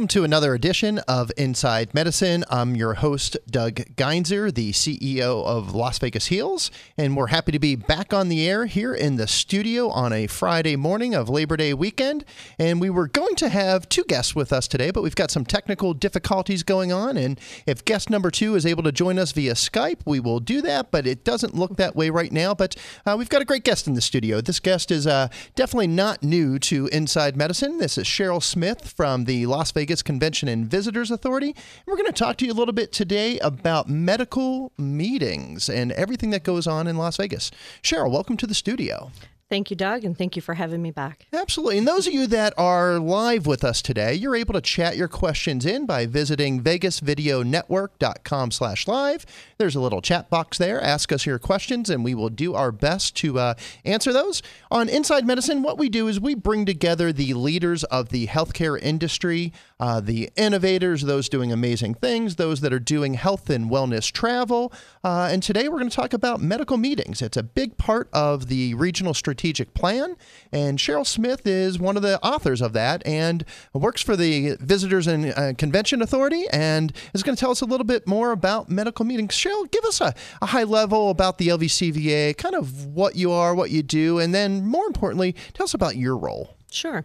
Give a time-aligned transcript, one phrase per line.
[0.00, 2.42] Welcome to another edition of Inside Medicine.
[2.48, 7.58] I'm your host, Doug Geinzer, the CEO of Las Vegas Heals, and we're happy to
[7.58, 11.58] be back on the air here in the studio on a Friday morning of Labor
[11.58, 12.24] Day weekend.
[12.58, 15.44] And we were going to have two guests with us today, but we've got some
[15.44, 17.18] technical difficulties going on.
[17.18, 20.62] And if guest number two is able to join us via Skype, we will do
[20.62, 22.54] that, but it doesn't look that way right now.
[22.54, 22.74] But
[23.04, 24.40] uh, we've got a great guest in the studio.
[24.40, 27.76] This guest is uh, definitely not new to Inside Medicine.
[27.76, 31.48] This is Cheryl Smith from the Las Vegas Convention and Visitors Authority.
[31.48, 35.92] And we're going to talk to you a little bit today about medical meetings and
[35.92, 37.50] everything that goes on in Las Vegas.
[37.82, 39.10] Cheryl, welcome to the studio.
[39.50, 41.26] Thank you, Doug, and thank you for having me back.
[41.32, 41.78] Absolutely.
[41.78, 45.08] And those of you that are live with us today, you're able to chat your
[45.08, 49.26] questions in by visiting vegasvideonetwork.com slash live.
[49.58, 50.80] There's a little chat box there.
[50.80, 53.54] Ask us your questions, and we will do our best to uh,
[53.84, 54.40] answer those.
[54.70, 58.80] On Inside Medicine, what we do is we bring together the leaders of the healthcare
[58.80, 64.12] industry, uh, the innovators, those doing amazing things, those that are doing health and wellness
[64.12, 64.72] travel.
[65.02, 67.22] Uh, and today we're going to talk about medical meetings.
[67.22, 70.16] It's a big part of the regional strategic plan.
[70.52, 75.06] And Cheryl Smith is one of the authors of that and works for the Visitors
[75.06, 78.68] and uh, Convention Authority and is going to tell us a little bit more about
[78.68, 79.34] medical meetings.
[79.34, 83.54] Cheryl, give us a, a high level about the LVCVA, kind of what you are,
[83.54, 86.56] what you do, and then more importantly, tell us about your role.
[86.70, 87.04] Sure.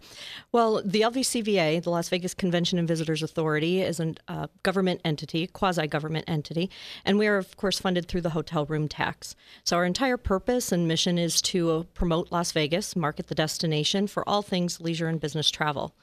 [0.51, 5.47] Well, the LVCVA, the Las Vegas Convention and Visitors Authority, is a uh, government entity,
[5.47, 6.69] quasi government entity,
[7.03, 9.35] and we are, of course, funded through the hotel room tax.
[9.63, 14.07] So, our entire purpose and mission is to uh, promote Las Vegas, market the destination
[14.07, 15.95] for all things leisure and business travel.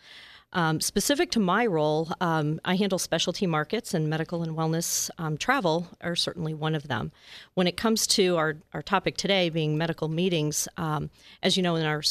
[0.54, 5.38] Um, specific to my role, um, I handle specialty markets, and medical and wellness um,
[5.38, 7.10] travel are certainly one of them.
[7.54, 11.08] When it comes to our, our topic today being medical meetings, um,
[11.42, 12.02] as you know, in our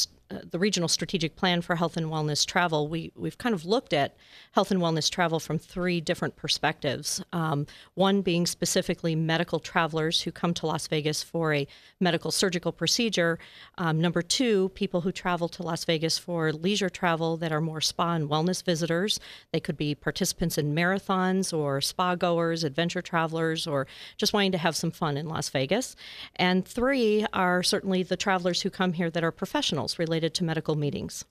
[0.50, 4.16] the regional strategic plan for health and wellness travel, we we've kind of looked at
[4.52, 7.24] health and wellness travel from three different perspectives.
[7.34, 7.66] Um,
[7.96, 11.68] one being specifically medical travelers who come to Las Vegas for a
[12.00, 13.40] medical surgical procedure.
[13.78, 17.82] Um, number two, people who travel to Las Vegas for leisure travel that are more
[17.82, 19.20] spa and wellness visitors.
[19.52, 23.88] They could be participants in marathons or spa goers, adventure travelers, or
[24.18, 25.96] just wanting to have some fun in Las Vegas.
[26.36, 30.44] And three are certainly the travelers who come here that are professionals related related to
[30.44, 31.26] medical meetings.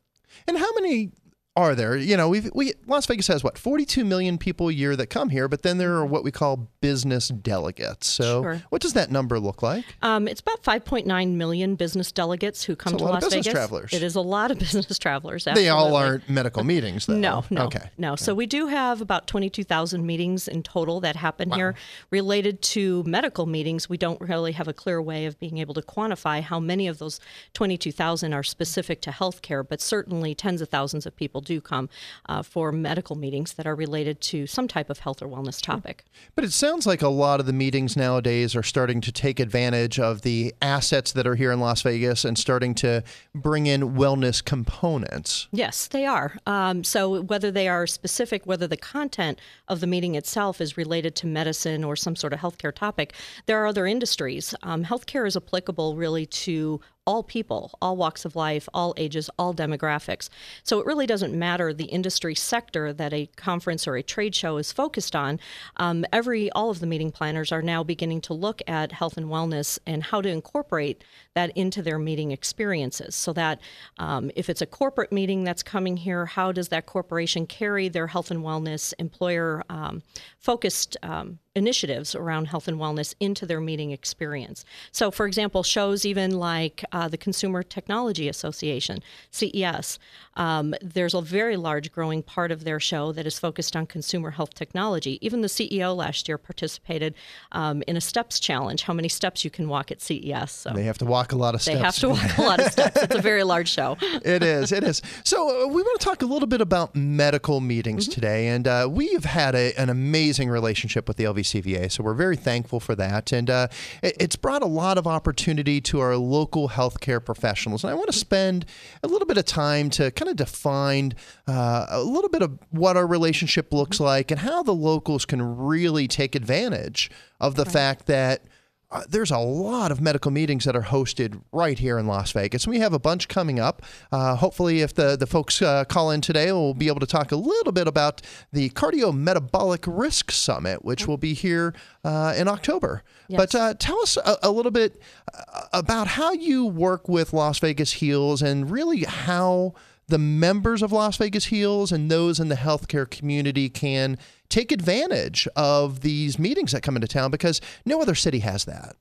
[0.48, 1.10] And how many
[1.56, 1.96] are there?
[1.96, 5.30] You know, we we Las Vegas has what 42 million people a year that come
[5.30, 8.06] here, but then there are what we call business delegates.
[8.06, 8.62] So, Sure.
[8.70, 9.84] what does that number look like?
[10.00, 13.52] Um, it's about 5.9 million business delegates who come to lot of Las business Vegas.
[13.52, 13.92] travelers.
[13.92, 15.44] It is a lot of business travelers.
[15.52, 17.16] They all aren't medical meetings, though.
[17.16, 17.90] No, no, Okay.
[17.98, 18.14] no.
[18.14, 21.74] So we do have about 22,000 meetings in total that happen here
[22.10, 23.88] related to medical meetings.
[23.88, 26.98] We don't really have a clear way of being able to quantify how many of
[26.98, 27.18] those
[27.54, 31.88] 22,000 are specific to healthcare, but certainly tens of thousands of people do come
[32.26, 36.04] uh, for medical meetings that are related to some type of health or wellness topic.
[36.34, 39.98] But it sounds like a lot of the meetings nowadays are starting to take advantage
[39.98, 43.02] of the assets that are here in Las Vegas and starting to
[43.34, 45.48] bring in wellness components.
[45.52, 46.36] Yes, they are.
[46.46, 51.14] Um, so whether they are specific, whether the content of the meeting itself is related
[51.16, 53.14] to medicine or some sort of healthcare topic,
[53.46, 54.54] there are other industries.
[54.62, 59.52] Um, healthcare is applicable really to all people, all walks of life, all ages, all
[59.52, 60.28] demographics.
[60.62, 64.58] So it really doesn't matter the industry sector that a conference or a trade show
[64.58, 65.40] is focused on.
[65.78, 69.26] Um, every all of the meeting planners are now beginning to look at health and
[69.26, 71.02] wellness and how to incorporate
[71.34, 73.16] that into their meeting experiences.
[73.16, 73.60] So that
[73.98, 78.06] um, if it's a corporate meeting that's coming here, how does that corporation carry their
[78.06, 80.04] health and wellness employer um,
[80.38, 84.64] focused um, initiatives around health and wellness into their meeting experience.
[84.92, 89.00] So, for example, shows even like uh, the Consumer Technology Association,
[89.32, 89.98] CES,
[90.36, 94.30] um, there's a very large growing part of their show that is focused on consumer
[94.30, 95.18] health technology.
[95.20, 97.14] Even the CEO last year participated
[97.52, 100.52] um, in a steps challenge, how many steps you can walk at CES.
[100.52, 101.76] So They have to walk a lot of steps.
[101.76, 103.02] they have to walk a lot of steps.
[103.02, 103.96] It's a very large show.
[104.24, 104.70] it is.
[104.70, 105.02] It is.
[105.24, 108.12] So uh, we want to talk a little bit about medical meetings Mm-hmm.
[108.12, 112.36] today, and uh, we've had a, an amazing relationship with the LVCVA, so we're very
[112.36, 113.32] thankful for that.
[113.32, 113.68] And uh,
[114.02, 117.84] it- it's brought a lot of opportunity to our local healthcare professionals.
[117.84, 118.66] And I want to spend
[119.02, 121.14] a little bit of time to kind of define
[121.46, 125.40] uh, a little bit of what our relationship looks like and how the locals can
[125.58, 127.10] really take advantage
[127.40, 128.42] of the fact that
[128.92, 132.66] uh, there's a lot of medical meetings that are hosted right here in Las Vegas.
[132.66, 133.82] We have a bunch coming up.
[134.10, 137.30] Uh, hopefully, if the, the folks uh, call in today, we'll be able to talk
[137.30, 138.20] a little bit about
[138.52, 141.72] the Cardiometabolic Risk Summit, which will be here
[142.04, 143.04] uh, in October.
[143.28, 145.00] But uh, tell us a, a little bit
[145.32, 149.74] uh, about how you work with Las Vegas Heals and really how
[150.08, 154.18] the members of Las Vegas Heals and those in the healthcare community can
[154.50, 158.96] take advantage of these meetings that come into town because no other city has that.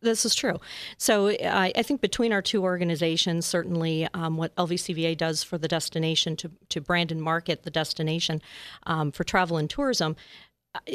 [0.00, 0.58] This is true.
[0.98, 5.68] So I, I think between our two organizations, certainly um, what LVCVA does for the
[5.68, 8.42] destination to, to brand and market the destination
[8.86, 10.16] um, for travel and tourism,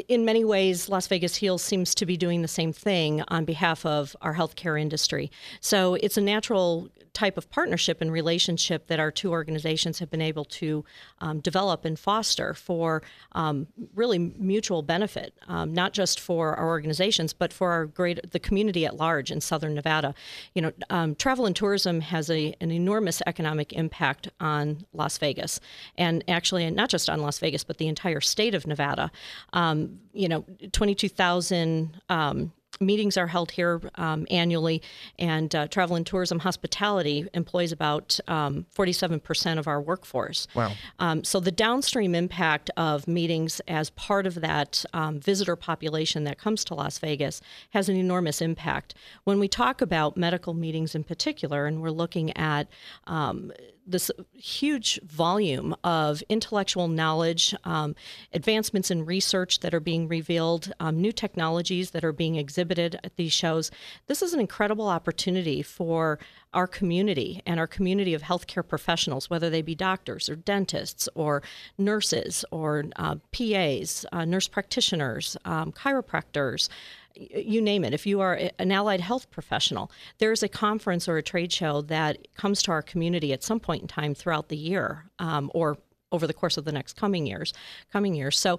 [0.08, 3.84] in many ways, Las Vegas Heals seems to be doing the same thing on behalf
[3.84, 5.30] of our healthcare industry.
[5.60, 10.22] So it's a natural type of partnership and relationship that our two organizations have been
[10.22, 10.84] able to
[11.20, 17.32] um, develop and foster for um, really mutual benefit, um, not just for our organizations,
[17.32, 20.14] but for our great the community at large in Southern Nevada.
[20.54, 25.60] You know, um, travel and tourism has a, an enormous economic impact on Las Vegas,
[25.98, 29.10] and actually not just on Las Vegas, but the entire state of Nevada.
[29.52, 34.82] Um, you know, 22,000 um, meetings are held here um, annually,
[35.18, 40.46] and uh, travel and tourism hospitality employs about um, 47% of our workforce.
[40.54, 40.72] Wow.
[40.98, 46.38] Um, so the downstream impact of meetings as part of that um, visitor population that
[46.38, 47.40] comes to Las Vegas
[47.70, 48.94] has an enormous impact.
[49.24, 52.68] When we talk about medical meetings in particular, and we're looking at
[53.06, 53.52] um,
[53.86, 57.94] this huge volume of intellectual knowledge, um,
[58.32, 63.16] advancements in research that are being revealed, um, new technologies that are being exhibited at
[63.16, 63.70] these shows.
[64.06, 66.18] This is an incredible opportunity for
[66.54, 71.42] our community and our community of healthcare professionals, whether they be doctors or dentists or
[71.78, 76.68] nurses or uh, PAs, uh, nurse practitioners, um, chiropractors
[77.14, 77.94] you name it.
[77.94, 82.18] If you are an allied health professional, there's a conference or a trade show that
[82.34, 85.78] comes to our community at some point in time throughout the year, um, or
[86.10, 87.52] over the course of the next coming years.
[87.92, 88.58] Coming years, so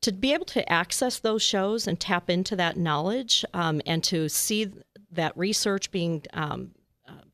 [0.00, 4.28] to be able to access those shows and tap into that knowledge um, and to
[4.28, 4.70] see
[5.10, 6.70] that research being um,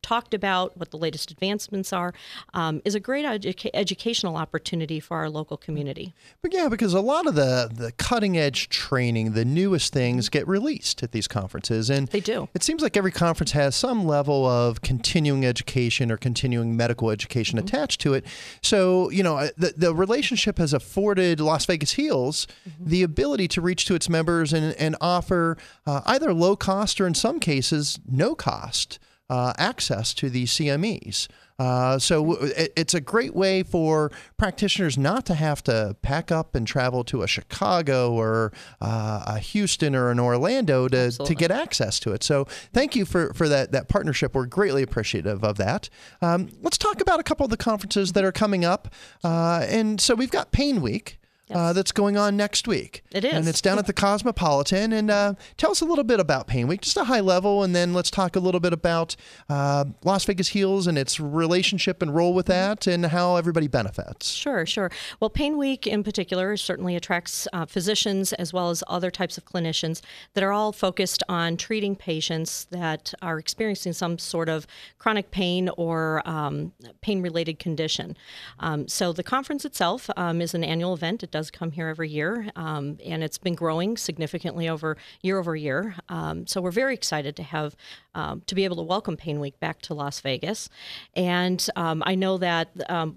[0.05, 2.13] talked about, what the latest advancements are,
[2.53, 6.15] um, is a great edu- educational opportunity for our local community.
[6.43, 10.47] But yeah, because a lot of the, the cutting edge training, the newest things get
[10.47, 11.89] released at these conferences.
[11.89, 12.51] And they do.
[12.53, 17.59] It seems like every conference has some level of continuing education or continuing medical education
[17.59, 17.67] mm-hmm.
[17.67, 18.27] attached to it.
[18.63, 22.91] So, you know, uh, the, the relationship has afforded Las Vegas Heals mm-hmm.
[22.91, 25.57] the ability to reach to its members and, and offer
[25.87, 28.99] uh, either low cost or in some cases no cost
[29.31, 31.29] uh, access to these CMEs.
[31.59, 36.55] Uh, so it, it's a great way for practitioners not to have to pack up
[36.55, 41.51] and travel to a Chicago or uh, a Houston or an Orlando to, to get
[41.51, 42.25] access to it.
[42.25, 44.35] So thank you for, for that, that partnership.
[44.35, 45.89] We're greatly appreciative of that.
[46.21, 48.93] Um, let's talk about a couple of the conferences that are coming up.
[49.23, 51.19] Uh, and so we've got Pain Week.
[51.51, 51.59] Uh, yes.
[51.59, 53.03] Uh, that's going on next week.
[53.11, 53.35] It is.
[53.35, 54.95] And it's down at the Cosmopolitan.
[54.95, 57.77] And uh, tell us a little bit about Pain Week, just a high level, and
[57.77, 59.15] then let's talk a little bit about
[59.51, 64.31] uh, Las Vegas Heals and its relationship and role with that and how everybody benefits.
[64.31, 64.91] Sure, sure.
[65.21, 69.45] Well, Pain Week in particular certainly attracts uh, physicians as well as other types of
[69.45, 70.01] clinicians
[70.33, 74.67] that are all focused on treating patients that are experiencing some sort of
[74.99, 78.17] chronic pain or um, pain related condition.
[78.61, 81.23] Um, so the conference itself um, is an annual event.
[81.23, 85.57] It does come here every year, um, and it's been growing significantly over year over
[85.57, 85.97] year.
[86.09, 87.75] Um, so we're very excited to have
[88.15, 90.69] um, to be able to welcome Pain Week back to Las Vegas,
[91.17, 93.17] and um, I know that um,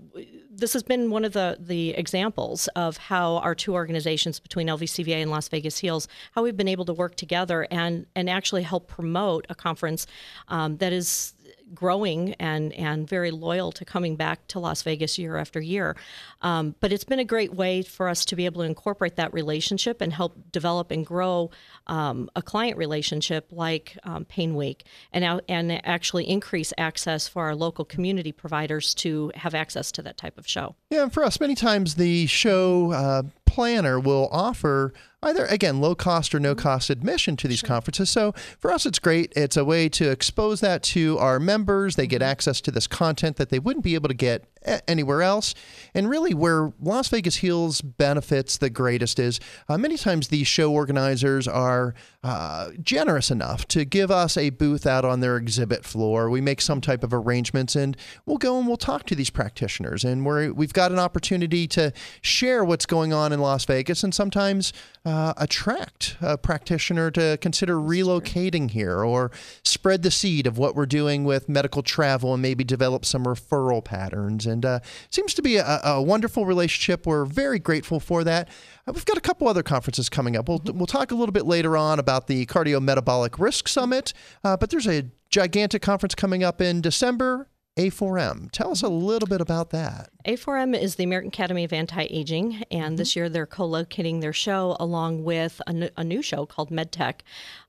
[0.51, 5.21] this has been one of the the examples of how our two organizations between LVCVA
[5.21, 8.87] and Las Vegas Heals, how we've been able to work together and and actually help
[8.87, 10.07] promote a conference
[10.49, 11.35] that is
[11.73, 15.95] growing and and very loyal to coming back to Las Vegas year after year.
[16.41, 19.33] Um, but it's been a great way for us to be able to incorporate that
[19.33, 21.49] relationship and help develop and grow
[21.87, 27.55] um, a client relationship like um, Pain Week, and and actually increase access for our
[27.55, 30.75] local community providers to have access to that type of show.
[30.89, 35.95] Yeah, and for us, many times the show uh, planner will offer either again low
[35.95, 36.61] cost or no mm-hmm.
[36.61, 37.67] cost admission to these sure.
[37.67, 38.09] conferences.
[38.09, 39.33] So for us, it's great.
[39.35, 41.95] It's a way to expose that to our members.
[41.95, 42.29] They get mm-hmm.
[42.29, 44.45] access to this content that they wouldn't be able to get
[44.87, 45.53] anywhere else.
[45.93, 50.71] And really, where Las Vegas Heals benefits the greatest is uh, many times these show
[50.71, 51.93] organizers are
[52.23, 56.29] uh, generous enough to give us a booth out on their exhibit floor.
[56.29, 57.95] We make some type of arrangements, and
[58.25, 60.03] we'll go and we'll talk to these practitioners.
[60.03, 64.13] And we we've got an opportunity to share what's going on in Las Vegas, and
[64.13, 64.73] sometimes
[65.05, 69.31] uh, attract a practitioner to consider relocating here or
[69.63, 73.83] spread the seed of what we're doing with medical travel and maybe develop some referral
[73.83, 74.45] patterns.
[74.45, 77.05] And uh, seems to be a, a, wonderful relationship.
[77.05, 78.49] We're very grateful for that.
[78.87, 80.47] Uh, we've got a couple other conferences coming up.
[80.47, 84.69] We'll, we'll talk a little bit later on about the Cardiometabolic Risk Summit, uh, but
[84.69, 88.51] there's a gigantic conference coming up in December A4M.
[88.51, 90.09] Tell us a little bit about that.
[90.27, 94.33] A4M is the American Academy of Anti Aging, and this year they're co locating their
[94.33, 97.21] show along with a, n- a new show called MedTech.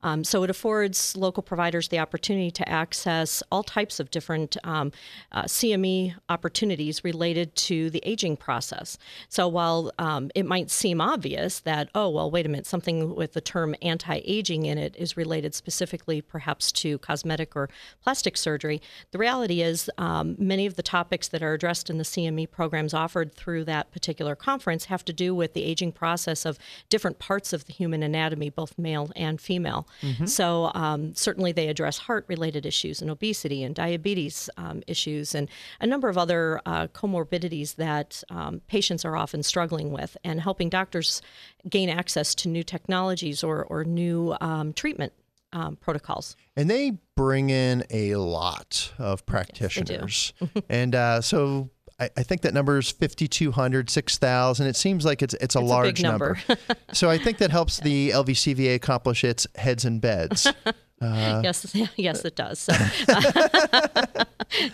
[0.03, 4.91] Um, so it affords local providers the opportunity to access all types of different um,
[5.31, 8.99] uh, CME opportunities related to the aging process.
[9.29, 13.35] So while um, it might seem obvious that, oh, well, wait a minute, something with
[13.35, 17.71] the term anti aging in it is related specifically perhaps to cosmetic or
[18.03, 22.05] plastic surgery, the reality is um, many of the topics that are addressed in the
[22.05, 26.59] CME programs offered through that particular conference have to do with the aging process of
[26.89, 29.89] different parts of the human anatomy, both male and female.
[30.27, 35.49] So, um, certainly, they address heart related issues and obesity and diabetes um, issues and
[35.81, 40.69] a number of other uh, comorbidities that um, patients are often struggling with, and helping
[40.69, 41.23] doctors
[41.69, 45.13] gain access to new technologies or, or new um, treatment
[45.53, 46.37] um, protocols.
[46.57, 50.33] And they bring in a lot of practitioners.
[50.69, 54.67] and uh, so I, I think that number is 5,200, 6,000.
[54.67, 56.39] It seems like it's, it's a It's a big large number.
[56.93, 60.47] so I think that helps the LVCVA accomplish its heads and beds.
[61.01, 62.59] Uh, yes, yes, it does.
[62.59, 62.73] So,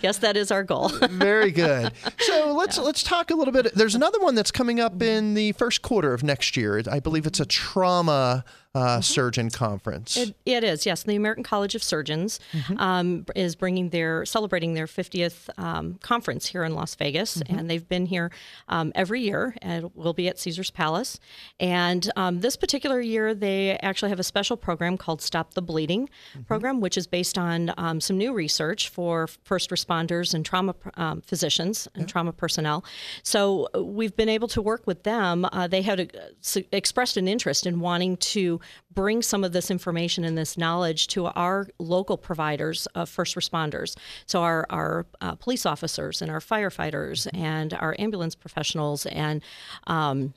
[0.01, 0.89] yes, that is our goal.
[0.89, 1.91] Very good.
[2.17, 3.75] So let's let's talk a little bit.
[3.75, 6.81] There's another one that's coming up in the first quarter of next year.
[6.91, 8.43] I believe it's a trauma
[8.75, 10.17] uh, surgeon conference.
[10.17, 11.03] It, it is, yes.
[11.03, 12.39] The American College of Surgeons
[12.77, 17.87] um, is bringing their celebrating their 50th um, conference here in Las Vegas, and they've
[17.87, 18.31] been here
[18.67, 21.19] um, every year, and will be at Caesar's Palace.
[21.59, 26.09] And um, this particular year, they actually have a special program called Stop the Bleeding
[26.47, 31.21] program, which is based on um, some new research for first responders and trauma um,
[31.21, 32.83] physicians and trauma personnel.
[33.23, 35.45] So uh, we've been able to work with them.
[35.45, 38.59] Uh, they had uh, expressed an interest in wanting to
[38.93, 43.97] bring some of this information and this knowledge to our local providers of first responders.
[44.25, 49.41] So our our uh, police officers and our firefighters and our ambulance professionals and
[49.87, 50.33] um,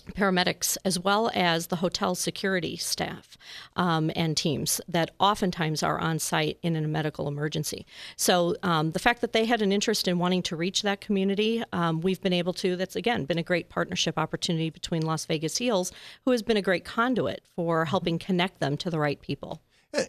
[0.00, 3.36] paramedics, as well as the hotel security staff
[3.76, 7.86] um, and teams that oftentimes are on site in a medical emergency.
[8.16, 11.62] So um, the fact that they had an interest in wanting to reach that community,
[11.72, 12.76] um, we've been able to.
[12.76, 15.92] That's again been a great partnership opportunity between Las Vegas Heals,
[16.24, 19.62] who has been a great conduit for helping connect them to the right people.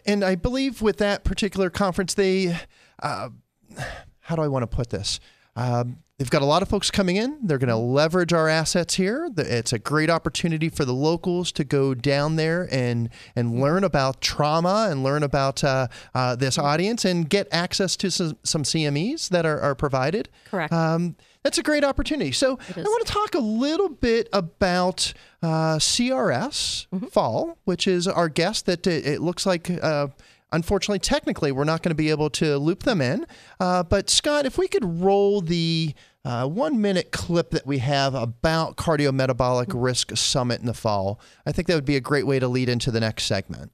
[0.04, 2.56] And I believe with that particular conference, they,
[3.02, 3.30] uh,
[4.20, 5.20] how do I want to put this?
[5.58, 7.38] Um, they've got a lot of folks coming in.
[7.42, 9.28] They're going to leverage our assets here.
[9.36, 14.20] It's a great opportunity for the locals to go down there and and learn about
[14.20, 19.28] trauma and learn about uh, uh, this audience and get access to some, some CMEs
[19.30, 20.28] that are, are provided.
[20.48, 20.72] Correct.
[20.72, 22.32] Um, that's a great opportunity.
[22.32, 25.12] So I want to talk a little bit about
[25.42, 29.70] uh, CRS Fall, which is our guest that it, it looks like.
[30.50, 33.26] Unfortunately, technically, we're not going to be able to loop them in.
[33.60, 38.14] Uh, but Scott, if we could roll the uh, one minute clip that we have
[38.14, 42.38] about cardiometabolic risk summit in the fall, I think that would be a great way
[42.38, 43.72] to lead into the next segment.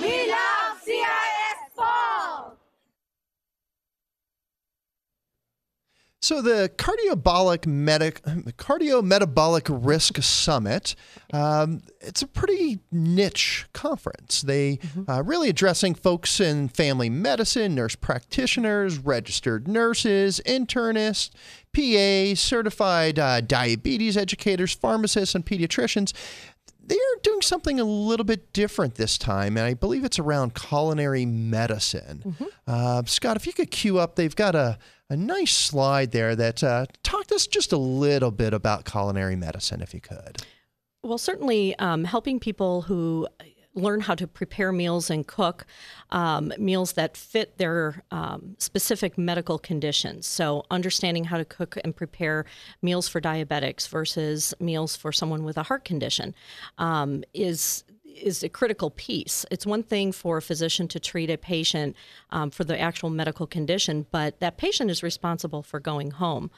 [0.00, 2.58] We love CRS Fall!
[6.24, 10.94] So the cardiobolic medic, cardiometabolic risk summit,
[11.34, 14.40] um, it's a pretty niche conference.
[14.40, 21.28] They uh, really addressing folks in family medicine, nurse practitioners, registered nurses, internists,
[21.74, 26.14] PAs, certified uh, diabetes educators, pharmacists, and pediatricians.
[26.86, 31.26] They're doing something a little bit different this time, and I believe it's around culinary
[31.26, 32.34] medicine.
[32.66, 34.78] Uh, Scott, if you could cue up, they've got a,
[35.10, 39.36] a nice slide there that uh, talk to us just a little bit about culinary
[39.36, 40.38] medicine, if you could.
[41.02, 43.28] Well, certainly um, helping people who
[43.74, 45.66] learn how to prepare meals and cook
[46.10, 50.26] um, meals that fit their um, specific medical conditions.
[50.26, 52.46] So, understanding how to cook and prepare
[52.82, 56.34] meals for diabetics versus meals for someone with a heart condition
[56.78, 57.84] um, is
[58.14, 59.44] is a critical piece.
[59.50, 61.96] It's one thing for a physician to treat a patient
[62.30, 66.50] um, for the actual medical condition, but that patient is responsible for going home.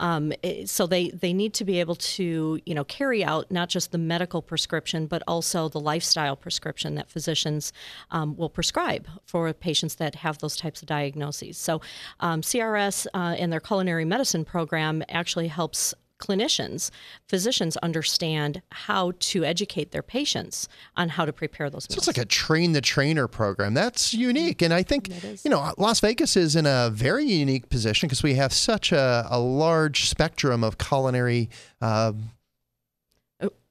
[0.00, 3.68] Um, it, so they they need to be able to you know carry out not
[3.68, 7.72] just the medical prescription, but also the lifestyle prescription that physicians
[8.10, 11.56] um, will prescribe for patients that have those types of diagnoses.
[11.58, 11.80] So
[12.20, 16.90] um, CRS uh, and their culinary medicine program actually helps clinicians,
[17.28, 21.96] physicians understand how to educate their patients on how to prepare those meals.
[22.04, 23.74] So it's like a train the trainer program.
[23.74, 24.62] That's unique.
[24.62, 25.08] And I think,
[25.44, 29.26] you know, Las Vegas is in a very unique position because we have such a,
[29.30, 31.50] a large spectrum of culinary.
[31.80, 32.12] Uh,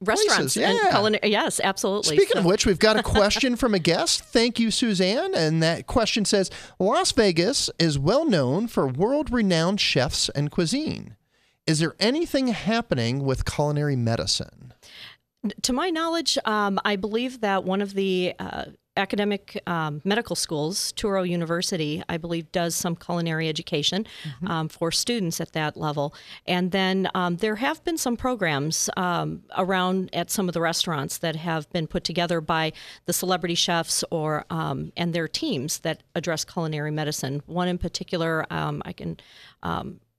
[0.02, 0.90] Restaurants, Places, yeah.
[0.90, 2.16] culinary, yes, absolutely.
[2.16, 4.22] Speaking So- of which, we've got a question from a guest.
[4.22, 5.34] Thank you, Suzanne.
[5.34, 11.16] And that question says Las Vegas is well known for world renowned chefs and cuisine.
[11.66, 14.74] Is there anything happening with culinary medicine?
[15.62, 18.66] to my knowledge, um, I believe that one of the uh,
[18.96, 24.06] academic um, medical schools, Touro University, I believe, does some culinary education
[24.46, 26.14] um, for students at that level.
[26.46, 31.18] And then um, there have been some programs um, around at some of the restaurants
[31.18, 32.72] that have been put together by
[33.06, 37.42] the celebrity chefs or um, and their teams that address culinary medicine.
[37.46, 39.18] One in particular, um, I can.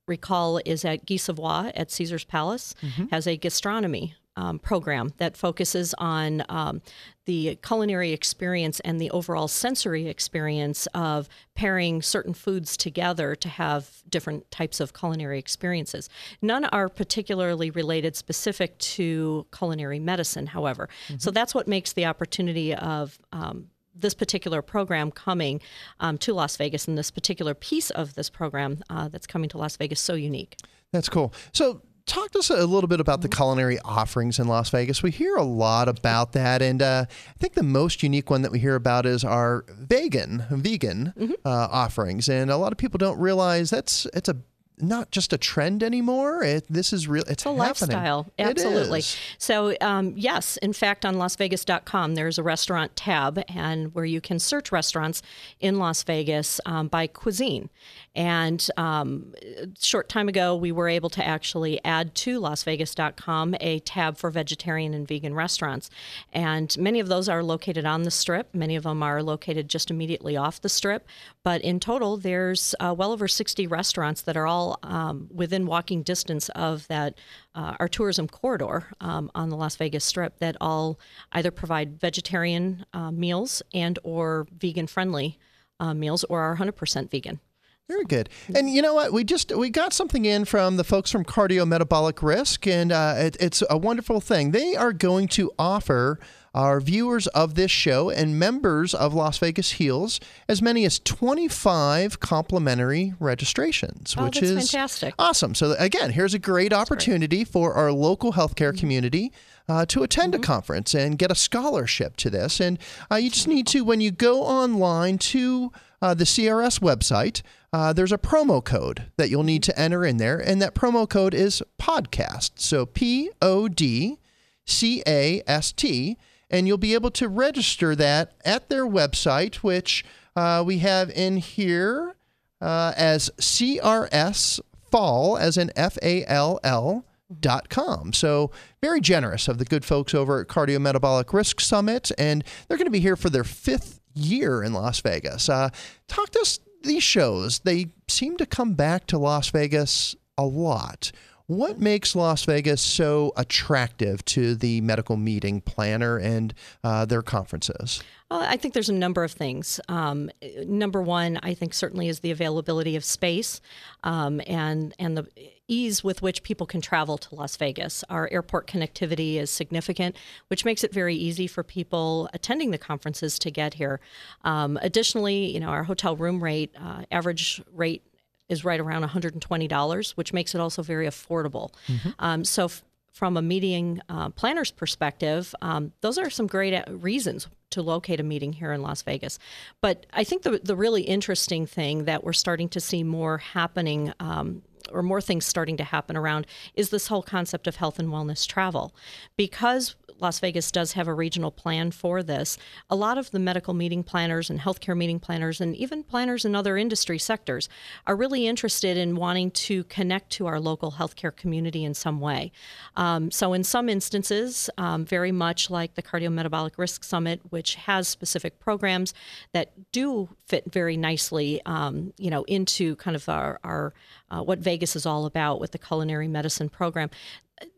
[0.06, 2.74] Recall is at Guy Savoy at Caesar's Palace
[3.10, 6.82] has a gastronomy um, program that focuses on um,
[7.26, 14.02] the culinary experience and the overall sensory experience of pairing certain foods together to have
[14.08, 16.08] different types of culinary experiences.
[16.42, 20.88] None are particularly related specific to culinary medicine, however.
[21.18, 25.60] So that's what makes the opportunity of um, this particular program coming
[26.00, 29.58] um, to Las Vegas and this particular piece of this program uh, that's coming to
[29.58, 30.56] Las Vegas so unique.
[30.92, 31.32] That's cool.
[31.52, 35.02] So, talk to us a little bit about the culinary offerings in Las Vegas.
[35.02, 38.52] We hear a lot about that, and uh, I think the most unique one that
[38.52, 41.12] we hear about is our vegan vegan
[41.44, 42.28] uh, offerings.
[42.28, 44.36] And a lot of people don't realize that's it's a
[44.78, 46.42] not just a trend anymore.
[46.42, 47.24] It, this is real.
[47.28, 47.58] It's a happening.
[47.58, 48.26] lifestyle.
[48.38, 49.02] Absolutely.
[49.38, 54.38] So, um, yes, in fact, on LasVegas.com, there's a restaurant tab, and where you can
[54.38, 55.22] search restaurants
[55.60, 57.70] in Las Vegas um, by cuisine.
[58.14, 59.34] And um,
[59.80, 64.94] short time ago, we were able to actually add to LasVegas.com a tab for vegetarian
[64.94, 65.90] and vegan restaurants.
[66.32, 68.54] And many of those are located on the strip.
[68.54, 71.08] Many of them are located just immediately off the strip.
[71.42, 76.02] But in total, there's uh, well over 60 restaurants that are all um, within walking
[76.02, 77.18] distance of that
[77.56, 80.98] uh, our tourism corridor um, on the Las Vegas Strip that all
[81.32, 85.38] either provide vegetarian uh, meals and or vegan friendly
[85.80, 87.40] uh, meals or are 100% vegan.
[87.88, 88.30] Very good.
[88.54, 89.12] And you know what?
[89.12, 93.14] We just we got something in from the folks from Cardio Metabolic Risk, and uh,
[93.18, 94.52] it, it's a wonderful thing.
[94.52, 96.18] They are going to offer
[96.54, 100.18] our viewers of this show and members of Las Vegas Heals
[100.48, 105.14] as many as 25 complimentary registrations, Oh, which that's is fantastic.
[105.18, 105.54] awesome.
[105.54, 109.30] So again, here's a great opportunity for our local healthcare community.
[109.66, 112.60] Uh, to attend a conference and get a scholarship to this.
[112.60, 112.78] And
[113.10, 115.72] uh, you just need to, when you go online to
[116.04, 117.40] uh, the CRS website,
[117.72, 120.36] uh, there's a promo code that you'll need to enter in there.
[120.38, 122.50] And that promo code is podcast.
[122.56, 124.18] So P O D
[124.66, 126.18] C A S T.
[126.50, 130.04] And you'll be able to register that at their website, which
[130.36, 132.14] uh, we have in here
[132.60, 137.06] uh, as CRS Fall, as in F A L L
[137.40, 138.12] dot com.
[138.12, 138.50] So
[138.82, 142.90] very generous of the good folks over at Cardiometabolic Risk Summit, and they're going to
[142.90, 145.48] be here for their fifth year in Las Vegas.
[145.48, 145.70] Uh,
[146.08, 146.60] talk to us.
[146.82, 151.12] These shows they seem to come back to Las Vegas a lot.
[151.46, 158.02] What makes Las Vegas so attractive to the medical meeting planner and uh, their conferences?
[158.30, 159.78] Well, I think there's a number of things.
[159.88, 160.30] Um,
[160.64, 163.60] number one, I think certainly is the availability of space
[164.04, 165.26] um, and and the
[165.68, 168.04] ease with which people can travel to Las Vegas.
[168.08, 170.16] Our airport connectivity is significant,
[170.48, 174.00] which makes it very easy for people attending the conferences to get here.
[174.44, 178.02] Um, additionally, you know, our hotel room rate, uh, average rate
[178.48, 181.72] is right around $120, which makes it also very affordable.
[182.18, 186.82] Um, so, f- from a meeting uh, planner's perspective, um, those are some great uh,
[186.92, 189.38] reasons to locate a meeting here in Las Vegas.
[189.80, 194.12] But I think the, the really interesting thing that we're starting to see more happening.
[194.20, 198.10] Um, or more things starting to happen around is this whole concept of health and
[198.10, 198.94] wellness travel.
[199.34, 202.56] Because Las Vegas does have a regional plan for this,
[202.88, 206.54] a lot of the medical meeting planners and healthcare meeting planners, and even planners in
[206.54, 207.68] other industry sectors,
[208.06, 212.52] are really interested in wanting to connect to our local healthcare community in some way.
[212.96, 218.08] Um, so, in some instances, um, very much like the Cardiometabolic Risk Summit, which has
[218.08, 219.14] specific programs
[219.52, 223.94] that do fit very nicely, um, you know, into kind of our, our
[224.30, 227.10] uh, what Vegas is all about with the culinary medicine program.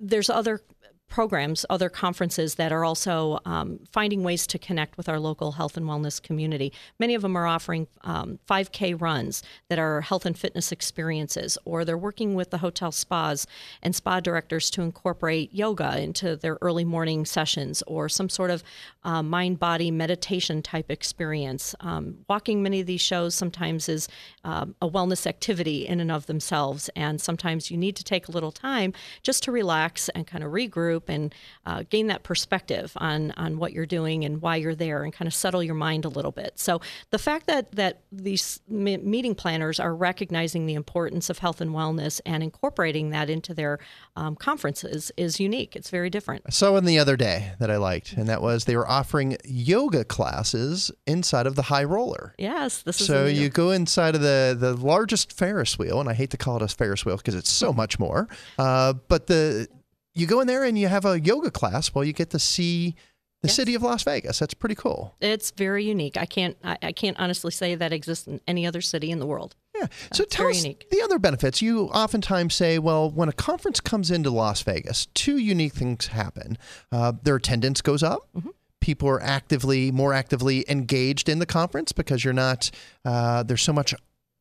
[0.01, 0.61] There's other
[1.09, 5.77] programs, other conferences that are also um, finding ways to connect with our local health
[5.77, 6.73] and wellness community.
[6.99, 11.85] Many of them are offering um, 5K runs that are health and fitness experiences, or
[11.85, 13.47] they're working with the hotel spas
[13.83, 18.62] and spa directors to incorporate yoga into their early morning sessions, or some sort of
[19.05, 21.75] uh, mind body meditation type experience.
[21.81, 24.09] Um, walking many of these shows sometimes is
[24.45, 28.33] um, a wellness activity in and of themselves, and sometimes you need to take a
[28.33, 28.92] little time
[29.23, 31.35] just to relax and kind of regroup group and
[31.66, 35.26] uh, gain that perspective on on what you're doing and why you're there and kind
[35.26, 36.52] of settle your mind a little bit.
[36.56, 36.80] So
[37.11, 42.20] the fact that that these meeting planners are recognizing the importance of health and wellness
[42.24, 43.78] and incorporating that into their
[44.16, 45.76] um, conferences is unique.
[45.76, 46.42] It's very different.
[46.46, 49.37] I saw one the other day that I liked, and that was they were offering
[49.44, 52.35] yoga classes inside of the high roller.
[52.38, 56.14] Yes, this is so you go inside of the the largest Ferris wheel, and I
[56.14, 58.28] hate to call it a Ferris wheel because it's so much more.
[58.59, 59.68] Uh, but the
[60.16, 62.96] you go in there and you have a yoga class while you get to see
[63.42, 63.55] the yes.
[63.55, 64.38] city of Las Vegas.
[64.38, 65.14] That's pretty cool.
[65.20, 66.16] It's very unique.
[66.16, 69.26] I can't I, I, can't honestly say that exists in any other city in the
[69.26, 69.55] world.
[69.74, 69.87] Yeah.
[70.12, 70.88] So it's tell us unique.
[70.90, 71.61] the other benefits.
[71.61, 76.57] You oftentimes say, well, when a conference comes into Las Vegas, two unique things happen.
[76.90, 78.29] Uh, their attendance goes up.
[78.37, 82.70] Mm-hmm people are actively more actively engaged in the conference because you're not
[83.05, 83.92] uh, there's so much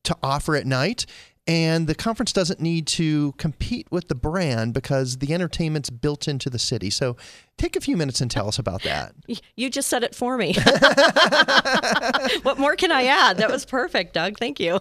[0.04, 1.08] to offer at night
[1.48, 6.50] and the conference doesn't need to compete with the brand because the entertainment's built into
[6.50, 6.90] the city.
[6.90, 7.16] So
[7.58, 9.14] Take a few minutes and tell us about that.
[9.58, 10.54] You just said it for me.
[12.42, 13.38] what more can I add?
[13.38, 14.38] That was perfect, Doug.
[14.38, 14.80] Thank you.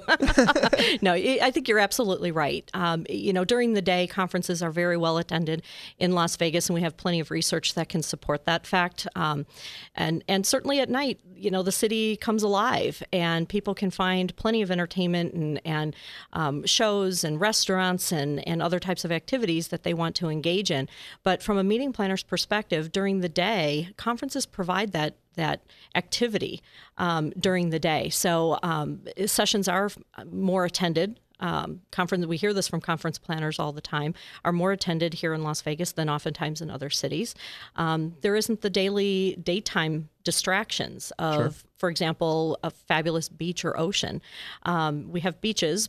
[1.03, 2.69] no, I think you're absolutely right.
[2.75, 5.63] Um, you know, during the day, conferences are very well attended
[5.99, 9.07] in Las Vegas, and we have plenty of research that can support that fact.
[9.15, 9.47] Um,
[9.95, 14.35] and and certainly at night, you know, the city comes alive, and people can find
[14.35, 15.97] plenty of entertainment and and
[16.33, 20.71] um, shows and restaurants and and other types of activities that they want to engage
[20.71, 20.89] in.
[21.23, 25.61] But from a meeting planner's perspective perspective, during the day, conferences provide that that
[25.95, 26.63] activity
[26.99, 28.09] um, during the day.
[28.11, 29.91] So um, sessions are
[30.31, 31.19] more attended.
[31.41, 34.15] Um, conference we hear this from conference planners all the time
[34.45, 37.35] are more attended here in Las Vegas than oftentimes in other cities.
[37.77, 41.53] Um, there isn't the daily daytime distractions of, sure.
[41.77, 44.23] for example, a fabulous beach or ocean.
[44.63, 45.89] Um, we have beaches,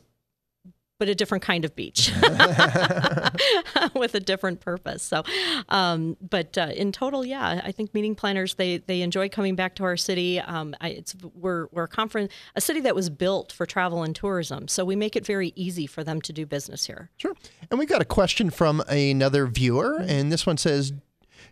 [0.97, 2.11] but a different kind of beach
[3.95, 5.03] with a different purpose.
[5.03, 5.23] So,
[5.69, 9.75] um, but uh, in total, yeah, I think meeting planners they they enjoy coming back
[9.75, 10.39] to our city.
[10.39, 14.15] Um, I, it's we're we're a conference a city that was built for travel and
[14.15, 17.09] tourism, so we make it very easy for them to do business here.
[17.17, 17.35] Sure.
[17.69, 20.93] And we got a question from another viewer, and this one says,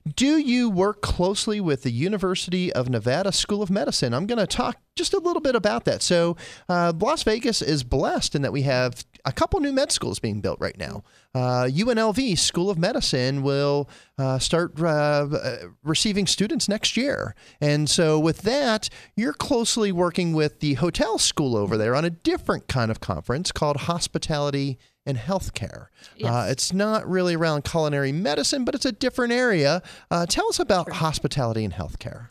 [0.07, 4.13] do you work closely with the University of Nevada School of Medicine?
[4.13, 6.01] I'm going to talk just a little bit about that.
[6.01, 6.35] So,
[6.67, 10.41] uh, Las Vegas is blessed in that we have a couple new med schools being
[10.41, 11.03] built right now.
[11.33, 17.33] Uh, UNLV School of Medicine will uh, start uh, receiving students next year.
[17.61, 22.09] And so, with that, you're closely working with the hotel school over there on a
[22.09, 25.87] different kind of conference called Hospitality and healthcare.
[26.15, 26.31] Yes.
[26.31, 29.81] Uh, it's not really around culinary medicine, but it's a different area.
[30.09, 30.93] Uh, tell us about sure.
[30.95, 32.27] hospitality and healthcare.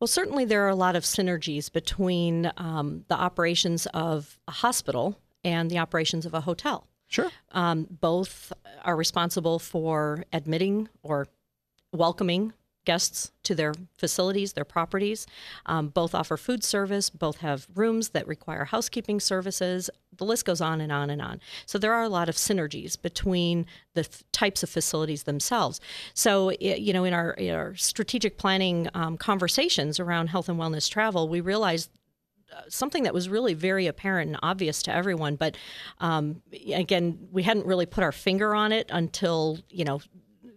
[0.00, 5.18] Well, certainly there are a lot of synergies between um, the operations of a hospital
[5.44, 6.86] and the operations of a hotel.
[7.06, 7.30] Sure.
[7.52, 8.52] Um, both
[8.84, 11.28] are responsible for admitting or
[11.92, 12.52] welcoming
[12.84, 15.26] guests to their facilities, their properties.
[15.66, 19.88] Um, both offer food service, both have rooms that require housekeeping services.
[20.16, 21.40] The list goes on and on and on.
[21.66, 25.80] So there are a lot of synergies between the th- types of facilities themselves.
[26.14, 30.90] So, you know, in our, in our strategic planning um, conversations around health and wellness
[30.90, 31.90] travel, we realized
[32.52, 35.36] uh, something that was really very apparent and obvious to everyone.
[35.36, 35.56] But
[36.00, 40.00] um, again, we hadn't really put our finger on it until you know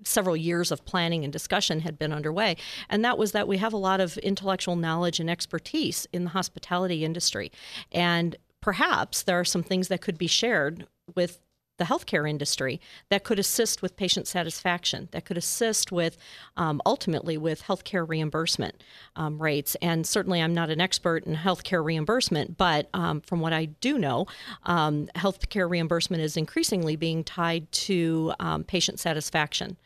[0.06, 2.56] several years of planning and discussion had been underway.
[2.90, 6.30] And that was that we have a lot of intellectual knowledge and expertise in the
[6.30, 7.52] hospitality industry.
[7.92, 8.36] And
[8.66, 11.38] perhaps there are some things that could be shared with
[11.78, 16.18] the healthcare industry that could assist with patient satisfaction, that could assist with
[16.58, 18.84] um, ultimately with healthcare reimbursement
[19.16, 19.76] um, rates.
[19.82, 23.98] And certainly, I'm not an expert in healthcare reimbursement, but um, from what I do
[23.98, 24.28] know,
[24.64, 29.78] um, healthcare reimbursement is increasingly being tied to um, patient satisfaction.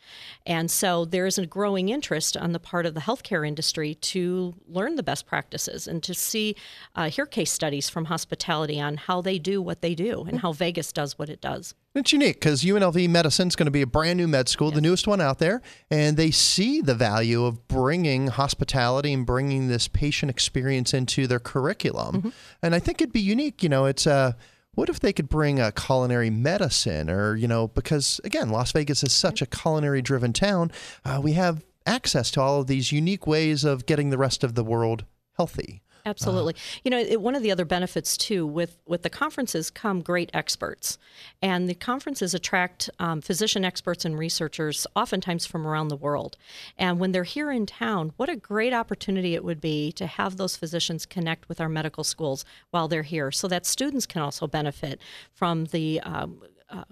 [0.45, 4.56] And so there is a growing interest on the part of the healthcare industry to
[4.67, 6.56] learn the best practices and to see,
[6.95, 10.54] uh, hear case studies from hospitality on how they do what they do and how
[10.54, 11.75] Vegas does what it does.
[11.99, 14.75] It's unique because UNLV Medicine is going to be a brand new med school, yes.
[14.75, 19.67] the newest one out there, and they see the value of bringing hospitality and bringing
[19.67, 22.15] this patient experience into their curriculum.
[22.15, 22.29] Mm-hmm.
[22.63, 23.62] And I think it'd be unique.
[23.62, 24.31] You know, it's a uh,
[24.75, 29.03] what if they could bring a culinary medicine or you know because again las vegas
[29.03, 30.71] is such a culinary driven town
[31.03, 34.55] uh, we have access to all of these unique ways of getting the rest of
[34.55, 35.03] the world
[35.35, 36.54] healthy Absolutely.
[36.56, 40.02] Uh, you know, it, one of the other benefits too with with the conferences come
[40.02, 40.98] great experts,
[41.41, 46.36] and the conferences attract um, physician experts and researchers, oftentimes from around the world.
[46.78, 50.38] And when they're here in town, what a great opportunity it would be to have
[50.38, 54.48] those physicians connect with our medical schools while they're here, so that students can also
[54.48, 55.00] benefit
[55.34, 56.84] from the um, uh,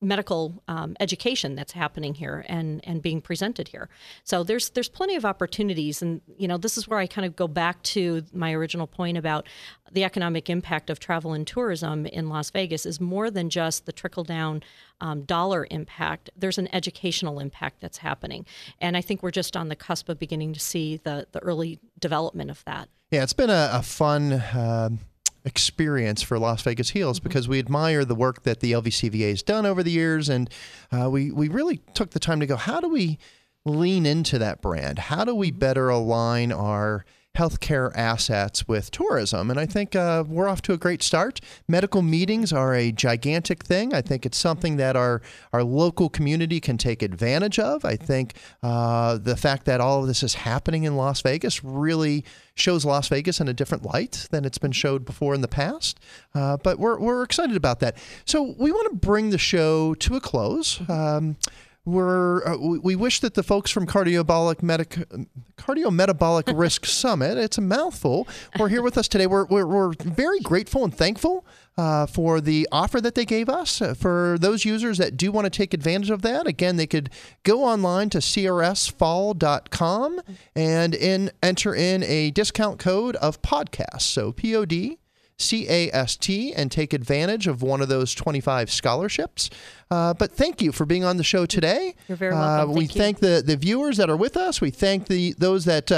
[0.00, 3.88] medical um, education that's happening here and and being presented here.
[4.24, 7.36] So there's there's plenty of opportunities, and you know this is where I kind of
[7.36, 9.46] go back to my original point about
[9.92, 13.92] the economic impact of travel and tourism in Las Vegas is more than just the
[13.92, 14.62] trickle down
[15.00, 16.30] um, dollar impact.
[16.36, 18.46] There's an educational impact that's happening,
[18.80, 21.78] and I think we're just on the cusp of beginning to see the the early
[21.98, 22.88] development of that.
[23.10, 24.32] Yeah, it's been a, a fun.
[24.32, 24.90] Uh
[25.44, 27.28] experience for Las Vegas Heals mm-hmm.
[27.28, 30.50] because we admire the work that the LVCVA has done over the years, and
[30.92, 32.56] uh, we we really took the time to go.
[32.56, 33.18] How do we
[33.64, 34.98] lean into that brand?
[34.98, 35.58] How do we mm-hmm.
[35.58, 37.04] better align our
[37.36, 39.50] healthcare assets with tourism.
[39.50, 41.40] And I think uh, we're off to a great start.
[41.68, 43.94] Medical meetings are a gigantic thing.
[43.94, 47.84] I think it's something that our, our local community can take advantage of.
[47.84, 52.24] I think uh, the fact that all of this is happening in Las Vegas really
[52.54, 56.00] shows Las Vegas in a different light than it's been showed before in the past.
[56.34, 57.96] Uh, but we're, we're excited about that.
[58.24, 60.80] So we want to bring the show to a close.
[60.90, 61.36] Um,
[61.84, 64.98] we're uh, we wish that the folks from Cardiometabolic Medic
[65.56, 69.26] Cardiometabolic Risk Summit, it's a mouthful, were here with us today.
[69.26, 71.44] We're, we're, we're very grateful and thankful
[71.78, 73.80] uh, for the offer that they gave us.
[73.80, 77.10] Uh, for those users that do want to take advantage of that, again, they could
[77.42, 80.20] go online to crsfall.com
[80.54, 84.02] and in, enter in a discount code of podcast.
[84.02, 84.99] So P O D
[85.40, 89.50] CAST and take advantage of one of those 25 scholarships.
[89.90, 91.94] Uh, but thank you for being on the show today.
[92.08, 92.70] You're very welcome.
[92.70, 94.60] Uh, we thank, thank the, the viewers that are with us.
[94.60, 95.90] We thank the those that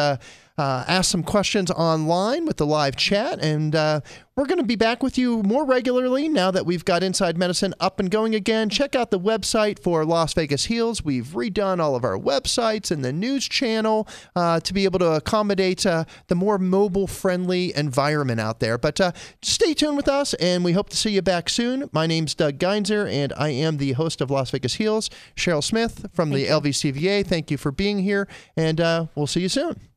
[0.58, 3.42] uh, ask some questions online with the live chat.
[3.42, 4.00] And uh,
[4.36, 7.74] we're going to be back with you more regularly now that we've got Inside Medicine
[7.80, 8.70] up and going again.
[8.70, 11.04] Check out the website for Las Vegas Heals.
[11.04, 15.12] We've redone all of our websites and the news channel uh, to be able to
[15.12, 18.78] accommodate uh, the more mobile friendly environment out there.
[18.78, 19.12] But uh,
[19.42, 21.90] stay tuned with us, and we hope to see you back soon.
[21.92, 25.10] My name's Doug Geinzer, and I am the host of Las Vegas Heals.
[25.36, 26.60] Cheryl Smith from Thank the you.
[26.60, 29.91] LVCVA, thank you for being here, and uh, we'll see you soon.